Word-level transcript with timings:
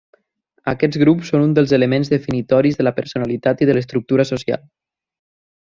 Aquests 0.71 0.99
grups 1.01 1.29
són 1.33 1.43
un 1.47 1.51
dels 1.59 1.75
elements 1.79 2.11
definitoris 2.15 2.79
de 2.81 2.89
la 2.89 2.95
personalitat 3.03 3.65
i 3.67 3.69
de 3.71 3.77
l'estructura 3.79 4.27
social. 4.35 4.65